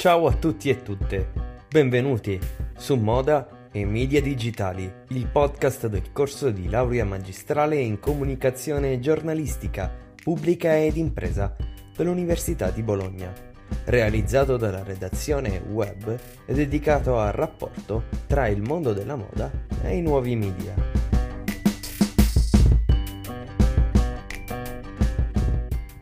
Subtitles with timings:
[0.00, 1.30] Ciao a tutti e tutte,
[1.68, 2.40] benvenuti
[2.74, 9.94] su Moda e Media Digitali, il podcast del corso di laurea magistrale in comunicazione giornalistica,
[10.24, 11.54] pubblica ed impresa
[11.94, 13.30] dell'Università di Bologna,
[13.84, 19.50] realizzato dalla redazione web e dedicato al rapporto tra il mondo della moda
[19.82, 20.74] e i nuovi media.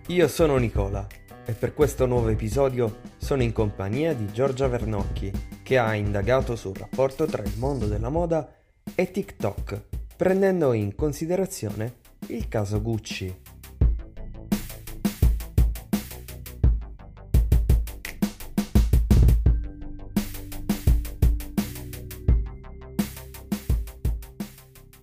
[0.07, 1.05] Io sono Nicola
[1.45, 5.31] e per questo nuovo episodio sono in compagnia di Giorgia Vernocchi,
[5.63, 8.51] che ha indagato sul rapporto tra il mondo della moda
[8.95, 9.83] e TikTok,
[10.17, 11.97] prendendo in considerazione
[12.29, 13.37] il caso Gucci.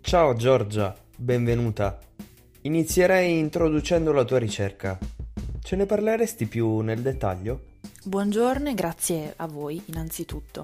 [0.02, 2.00] Ciao Giorgia, benvenuta.
[2.62, 4.98] Inizierei introducendo la tua ricerca.
[5.62, 7.74] Ce ne parleresti più nel dettaglio?
[8.08, 10.64] Buongiorno e grazie a voi innanzitutto.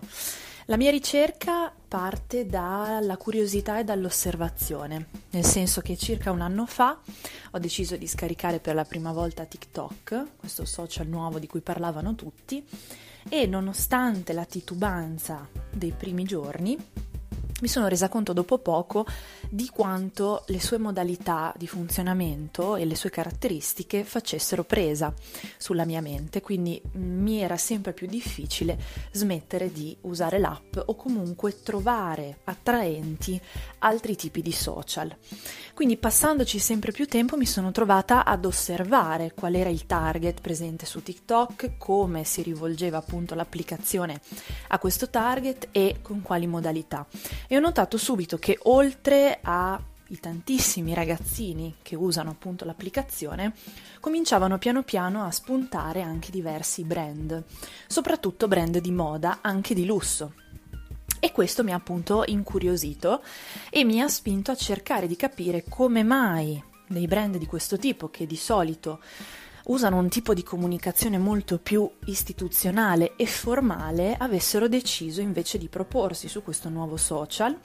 [0.65, 6.99] La mia ricerca parte dalla curiosità e dall'osservazione, nel senso che circa un anno fa
[7.49, 12.13] ho deciso di scaricare per la prima volta TikTok, questo social nuovo di cui parlavano
[12.13, 12.63] tutti,
[13.27, 16.77] e nonostante la titubanza dei primi giorni,
[17.61, 19.03] mi sono resa conto dopo poco
[19.53, 25.13] di quanto le sue modalità di funzionamento e le sue caratteristiche facessero presa
[25.57, 28.79] sulla mia mente, quindi mi era sempre più difficile
[29.11, 33.39] smettere di usare l'app o comunque trovare attraenti
[33.79, 35.13] altri tipi di social.
[35.73, 40.85] Quindi passandoci sempre più tempo mi sono trovata ad osservare qual era il target presente
[40.85, 44.21] su TikTok, come si rivolgeva appunto l'applicazione
[44.69, 47.05] a questo target e con quali modalità
[47.47, 53.53] e ho notato subito che oltre ai tantissimi ragazzini che usano appunto l'applicazione,
[53.99, 57.43] cominciavano piano piano a spuntare anche diversi brand,
[57.87, 60.33] soprattutto brand di moda, anche di lusso.
[61.19, 63.21] E questo mi ha appunto incuriosito
[63.69, 68.09] e mi ha spinto a cercare di capire come mai dei brand di questo tipo,
[68.09, 68.99] che di solito
[69.65, 76.27] usano un tipo di comunicazione molto più istituzionale e formale, avessero deciso invece di proporsi
[76.27, 77.57] su questo nuovo social,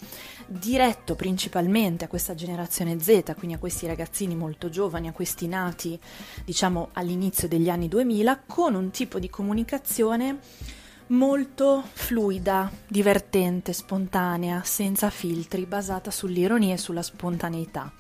[0.47, 5.99] diretto principalmente a questa generazione Z, quindi a questi ragazzini molto giovani, a questi nati
[6.45, 10.39] diciamo all'inizio degli anni 2000, con un tipo di comunicazione
[11.09, 17.93] molto fluida, divertente, spontanea, senza filtri, basata sull'ironia e sulla spontaneità.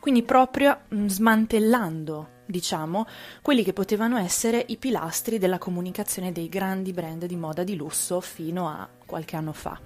[0.00, 3.06] Quindi proprio mm, smantellando diciamo,
[3.42, 8.20] quelli che potevano essere i pilastri della comunicazione dei grandi brand di moda di lusso
[8.20, 9.78] fino a qualche anno fa.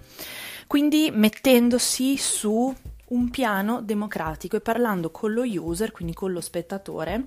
[0.67, 2.75] Quindi mettendosi su
[3.09, 7.25] un piano democratico e parlando con lo user, quindi con lo spettatore,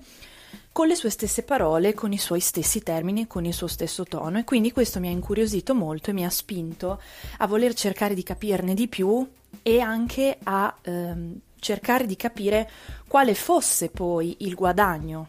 [0.72, 4.38] con le sue stesse parole, con i suoi stessi termini, con il suo stesso tono
[4.38, 7.00] e quindi questo mi ha incuriosito molto e mi ha spinto
[7.38, 9.26] a voler cercare di capirne di più
[9.62, 12.70] e anche a ehm, cercare di capire
[13.08, 15.28] quale fosse poi il guadagno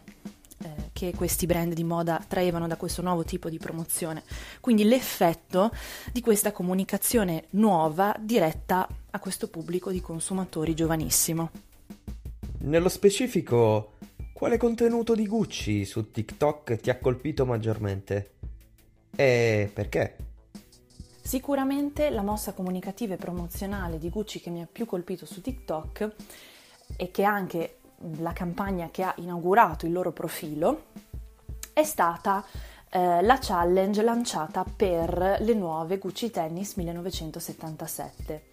[0.60, 4.24] eh, che questi brand di moda traevano da questo nuovo tipo di promozione.
[4.60, 5.70] Quindi l'effetto
[6.12, 11.50] di questa comunicazione nuova diretta a questo pubblico di consumatori giovanissimo.
[12.60, 13.92] Nello specifico,
[14.32, 18.32] quale contenuto di Gucci su TikTok ti ha colpito maggiormente?
[19.14, 20.27] E perché?
[21.28, 26.14] Sicuramente la mossa comunicativa e promozionale di Gucci che mi ha più colpito su TikTok
[26.96, 27.80] e che anche
[28.20, 30.84] la campagna che ha inaugurato il loro profilo
[31.74, 32.42] è stata
[32.88, 38.44] eh, la challenge lanciata per le nuove Gucci Tennis 1977.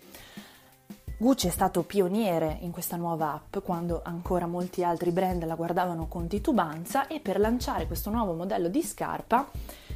[1.18, 6.10] Gucci è stato pioniere in questa nuova app quando ancora molti altri brand la guardavano
[6.10, 9.50] con titubanza e per lanciare questo nuovo modello di scarpa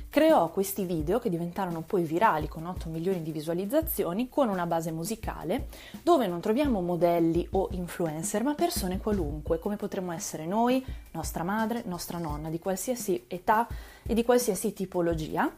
[0.09, 4.91] creò questi video che diventarono poi virali con 8 milioni di visualizzazioni con una base
[4.91, 5.67] musicale
[6.01, 11.83] dove non troviamo modelli o influencer ma persone qualunque come potremmo essere noi, nostra madre,
[11.85, 13.67] nostra nonna di qualsiasi età
[14.01, 15.53] e di qualsiasi tipologia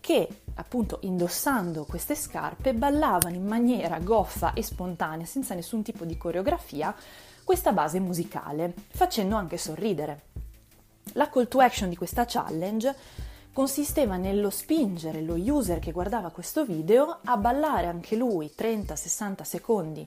[0.00, 6.18] che appunto indossando queste scarpe ballavano in maniera goffa e spontanea senza nessun tipo di
[6.18, 6.94] coreografia
[7.42, 10.24] questa base musicale facendo anche sorridere.
[11.14, 12.94] La call to action di questa challenge
[13.54, 20.04] consisteva nello spingere lo user che guardava questo video a ballare anche lui 30-60 secondi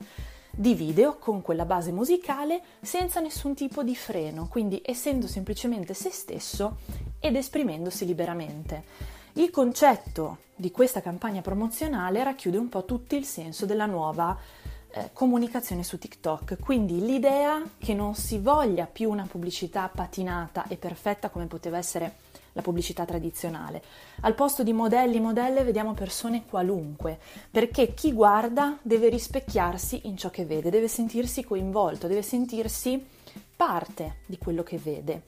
[0.50, 6.10] di video con quella base musicale senza nessun tipo di freno, quindi essendo semplicemente se
[6.10, 6.76] stesso
[7.18, 8.84] ed esprimendosi liberamente.
[9.34, 14.36] Il concetto di questa campagna promozionale racchiude un po' tutto il senso della nuova
[14.90, 20.76] eh, comunicazione su TikTok, quindi l'idea che non si voglia più una pubblicità patinata e
[20.76, 22.26] perfetta come poteva essere
[22.58, 23.82] la pubblicità tradizionale.
[24.22, 27.20] Al posto di modelli, modelle, vediamo persone qualunque,
[27.50, 33.04] perché chi guarda deve rispecchiarsi in ciò che vede, deve sentirsi coinvolto, deve sentirsi
[33.56, 35.22] parte di quello che vede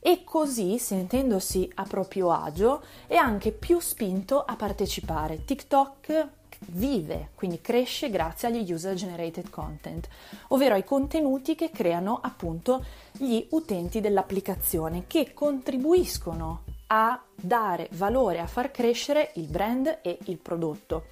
[0.00, 5.46] e così, sentendosi a proprio agio, è anche più spinto a partecipare.
[5.46, 6.28] TikTok
[6.68, 10.08] vive, quindi cresce grazie agli user generated content,
[10.48, 18.46] ovvero ai contenuti che creano appunto gli utenti dell'applicazione che contribuiscono a dare valore, a
[18.46, 21.06] far crescere il brand e il prodotto.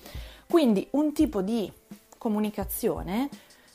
[0.47, 1.71] Quindi un tipo di
[2.19, 3.29] comunicazione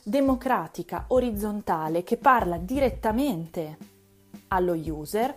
[0.03, 3.77] democratica, orizzontale, che parla direttamente
[4.49, 5.35] allo user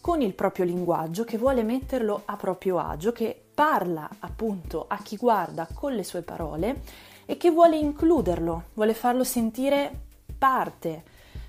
[0.00, 5.16] con il proprio linguaggio, che vuole metterlo a proprio agio, che parla appunto a chi
[5.16, 6.82] guarda con le sue parole
[7.24, 9.90] e che vuole includerlo, vuole farlo sentire
[10.36, 11.04] parte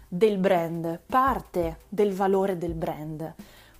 [0.07, 3.33] del brand, parte del valore del brand.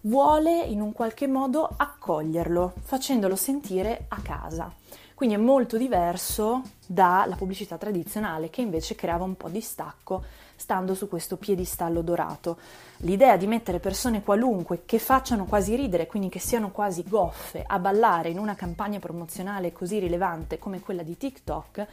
[0.03, 4.73] Vuole in un qualche modo accoglierlo, facendolo sentire a casa.
[5.13, 10.23] Quindi è molto diverso dalla pubblicità tradizionale che invece creava un po' di stacco
[10.55, 12.57] stando su questo piedistallo dorato.
[12.97, 17.77] L'idea di mettere persone qualunque che facciano quasi ridere, quindi che siano quasi goffe, a
[17.77, 21.87] ballare in una campagna promozionale così rilevante come quella di TikTok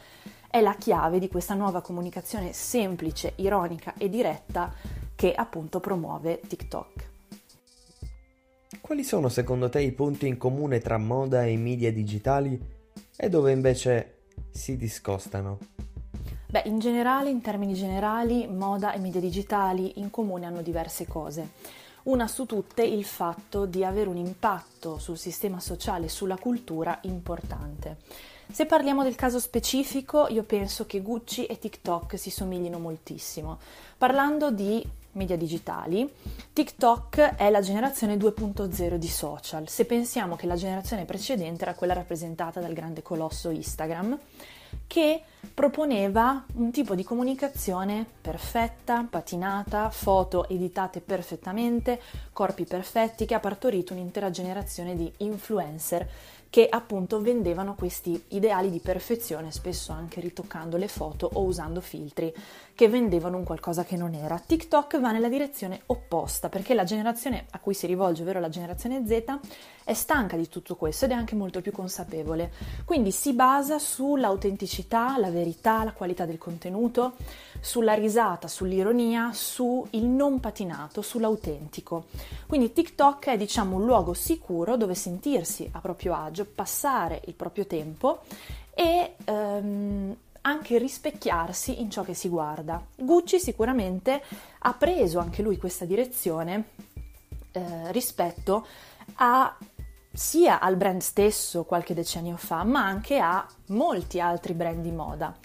[0.49, 4.73] è la chiave di questa nuova comunicazione semplice, ironica e diretta
[5.13, 7.08] che appunto promuove TikTok.
[8.81, 12.59] Quali sono secondo te i punti in comune tra moda e media digitali
[13.15, 15.59] e dove invece si discostano?
[16.47, 21.49] Beh, in generale, in termini generali, moda e media digitali in comune hanno diverse cose.
[22.03, 26.97] Una su tutte il fatto di avere un impatto sul sistema sociale e sulla cultura
[27.03, 27.97] importante.
[28.51, 33.59] Se parliamo del caso specifico, io penso che Gucci e TikTok si somiglino moltissimo.
[33.95, 34.83] Parlando di
[35.13, 36.11] media digitali,
[36.53, 39.67] TikTok è la generazione 2.0 di social.
[39.67, 44.17] Se pensiamo che la generazione precedente era quella rappresentata dal grande colosso Instagram,
[44.85, 45.21] che
[45.53, 51.99] proponeva un tipo di comunicazione perfetta, patinata, foto editate perfettamente,
[52.33, 56.07] corpi perfetti, che ha partorito un'intera generazione di influencer
[56.49, 62.33] che appunto vendevano questi ideali di perfezione, spesso anche ritoccando le foto o usando filtri
[62.73, 64.39] che vendevano un qualcosa che non era.
[64.39, 69.05] TikTok va nella direzione opposta perché la generazione a cui si rivolge, ovvero la generazione
[69.05, 69.37] Z,
[69.83, 72.51] è stanca di tutto questo ed è anche molto più consapevole.
[72.85, 77.15] Quindi si basa sull'autenticità, la verità, la qualità del contenuto,
[77.59, 82.05] sulla risata, sull'ironia, sul non patinato, sull'autentico.
[82.47, 87.65] Quindi TikTok è diciamo un luogo sicuro dove sentirsi a proprio agio, passare il proprio
[87.65, 88.21] tempo
[88.73, 92.83] e ehm, anche rispecchiarsi in ciò che si guarda.
[92.95, 94.21] Gucci sicuramente
[94.59, 96.69] ha preso anche lui questa direzione
[97.51, 98.65] eh, rispetto
[99.15, 99.55] a
[100.11, 105.35] sia al brand stesso qualche decennio fa, ma anche a molti altri brand di moda.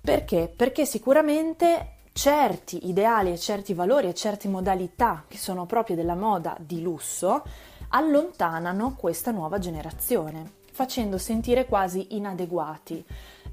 [0.00, 0.52] Perché?
[0.54, 6.56] Perché sicuramente certi ideali e certi valori e certe modalità che sono proprie della moda
[6.60, 7.42] di lusso
[7.96, 13.04] allontanano questa nuova generazione, facendo sentire quasi inadeguati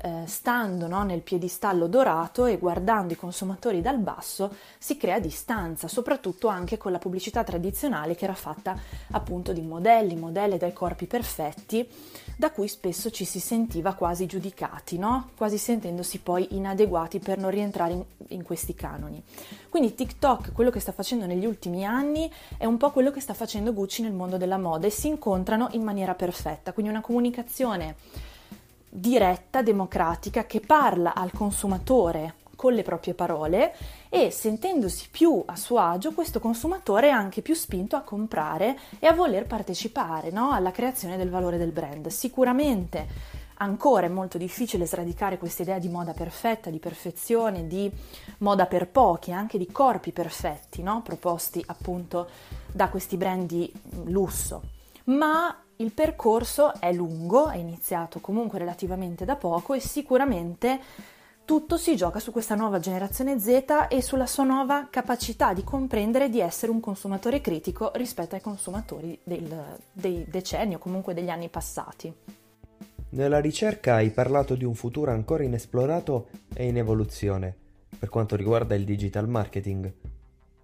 [0.03, 5.87] eh, stando no, nel piedistallo dorato e guardando i consumatori dal basso si crea distanza,
[5.87, 8.75] soprattutto anche con la pubblicità tradizionale che era fatta
[9.11, 11.87] appunto di modelli, modelle dai corpi perfetti,
[12.35, 15.29] da cui spesso ci si sentiva quasi giudicati, no?
[15.37, 19.21] quasi sentendosi poi inadeguati per non rientrare in, in questi canoni.
[19.69, 23.33] Quindi TikTok, quello che sta facendo negli ultimi anni, è un po' quello che sta
[23.33, 27.95] facendo Gucci nel mondo della moda e si incontrano in maniera perfetta, quindi una comunicazione
[28.93, 33.73] diretta, democratica, che parla al consumatore con le proprie parole
[34.09, 39.07] e sentendosi più a suo agio questo consumatore è anche più spinto a comprare e
[39.07, 40.51] a voler partecipare no?
[40.51, 42.05] alla creazione del valore del brand.
[42.09, 43.07] Sicuramente
[43.55, 47.89] ancora è molto difficile sradicare questa idea di moda perfetta, di perfezione, di
[48.39, 51.01] moda per pochi, anche di corpi perfetti, no?
[51.01, 52.29] proposti appunto
[52.71, 53.71] da questi brand di
[54.03, 54.61] lusso.
[55.05, 60.79] Ma il percorso è lungo, è iniziato comunque relativamente da poco e sicuramente
[61.43, 66.29] tutto si gioca su questa nuova generazione Z e sulla sua nuova capacità di comprendere
[66.29, 71.49] di essere un consumatore critico rispetto ai consumatori del, dei decenni o comunque degli anni
[71.49, 72.13] passati.
[73.09, 77.53] Nella ricerca hai parlato di un futuro ancora inesplorato e in evoluzione
[77.99, 79.91] per quanto riguarda il digital marketing.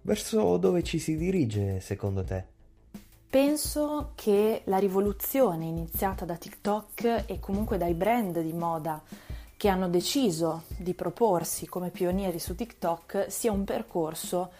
[0.00, 2.56] Verso dove ci si dirige secondo te?
[3.30, 9.02] Penso che la rivoluzione iniziata da TikTok e comunque dai brand di moda
[9.54, 14.50] che hanno deciso di proporsi come pionieri su TikTok sia un percorso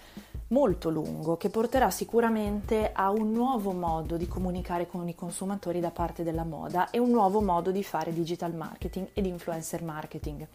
[0.48, 5.90] molto lungo che porterà sicuramente a un nuovo modo di comunicare con i consumatori da
[5.90, 10.46] parte della moda e un nuovo modo di fare digital marketing ed influencer marketing.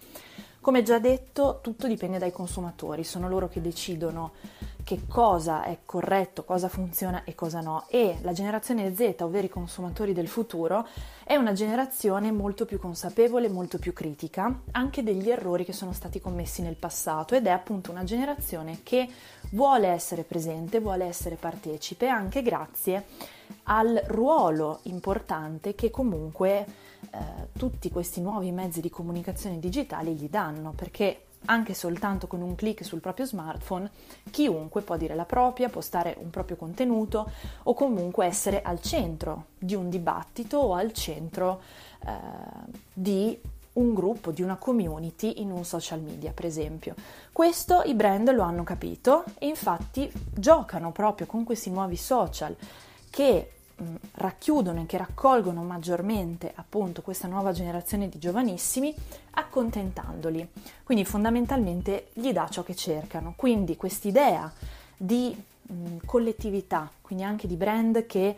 [0.62, 4.32] Come già detto, tutto dipende dai consumatori, sono loro che decidono
[4.84, 7.86] che cosa è corretto, cosa funziona e cosa no.
[7.90, 10.88] E la generazione Z, ovvero i consumatori del futuro,
[11.24, 16.20] è una generazione molto più consapevole, molto più critica anche degli errori che sono stati
[16.20, 19.08] commessi nel passato ed è appunto una generazione che
[19.52, 23.06] vuole essere presente, vuole essere partecipe anche grazie
[23.64, 26.66] al ruolo importante che comunque
[27.12, 27.18] eh,
[27.58, 32.84] tutti questi nuovi mezzi di comunicazione digitali gli danno, perché anche soltanto con un clic
[32.84, 33.90] sul proprio smartphone,
[34.32, 37.30] chiunque può dire la propria, postare un proprio contenuto
[37.64, 41.62] o comunque essere al centro di un dibattito o al centro
[42.06, 42.12] eh,
[42.94, 43.40] di
[43.74, 46.94] un gruppo, di una community in un social media, per esempio.
[47.32, 52.56] Questo i brand lo hanno capito e infatti giocano proprio con questi nuovi social
[53.10, 53.52] che
[54.14, 58.94] racchiudono e che raccolgono maggiormente appunto questa nuova generazione di giovanissimi
[59.32, 60.48] accontentandoli.
[60.84, 63.34] Quindi fondamentalmente gli dà ciò che cercano.
[63.36, 64.52] Quindi quest'idea
[64.96, 68.38] di mh, collettività, quindi anche di brand che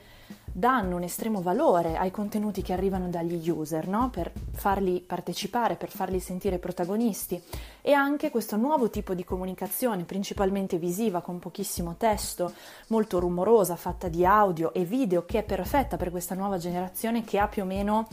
[0.58, 4.10] danno un estremo valore ai contenuti che arrivano dagli user, no?
[4.10, 7.42] per farli partecipare, per farli sentire protagonisti
[7.82, 12.54] e anche questo nuovo tipo di comunicazione, principalmente visiva, con pochissimo testo,
[12.88, 17.38] molto rumorosa, fatta di audio e video, che è perfetta per questa nuova generazione che
[17.38, 18.08] ha più o meno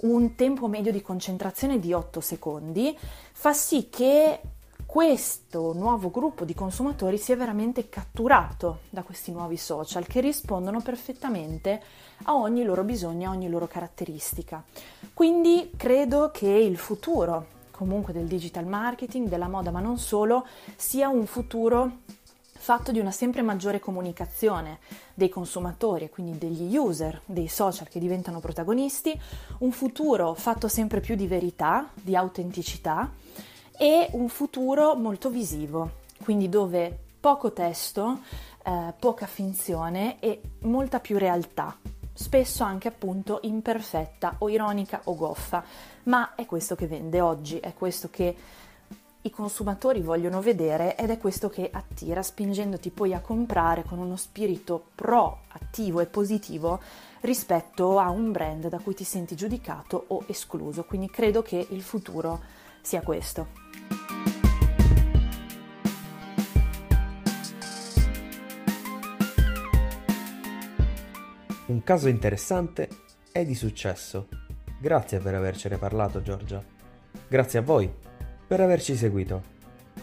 [0.00, 2.98] un tempo medio di concentrazione di 8 secondi,
[3.32, 4.40] fa sì che
[4.94, 11.82] questo nuovo gruppo di consumatori sia veramente catturato da questi nuovi social che rispondono perfettamente
[12.22, 14.62] a ogni loro bisogno, a ogni loro caratteristica.
[15.12, 20.46] Quindi credo che il futuro comunque del digital marketing, della moda, ma non solo,
[20.76, 21.96] sia un futuro
[22.52, 24.78] fatto di una sempre maggiore comunicazione
[25.12, 29.20] dei consumatori e quindi degli user dei social che diventano protagonisti,
[29.58, 33.10] un futuro fatto sempre più di verità, di autenticità
[33.76, 38.20] e un futuro molto visivo, quindi dove poco testo,
[38.64, 41.76] eh, poca finzione e molta più realtà,
[42.12, 45.64] spesso anche appunto imperfetta o ironica o goffa,
[46.04, 48.36] ma è questo che vende oggi, è questo che
[49.22, 54.16] i consumatori vogliono vedere ed è questo che attira, spingendoti poi a comprare con uno
[54.16, 56.78] spirito proattivo e positivo
[57.20, 60.84] rispetto a un brand da cui ti senti giudicato o escluso.
[60.84, 63.48] Quindi credo che il futuro sia questo.
[71.66, 72.88] Un caso interessante
[73.32, 74.28] e di successo.
[74.78, 76.62] Grazie per avercene parlato Giorgia.
[77.26, 77.90] Grazie a voi
[78.46, 79.52] per averci seguito.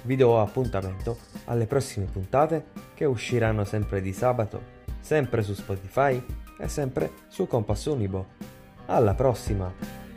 [0.03, 6.21] Vi do appuntamento alle prossime puntate che usciranno sempre di sabato, sempre su Spotify
[6.57, 8.39] e sempre su Compass Unibo.
[8.87, 10.10] Alla prossima!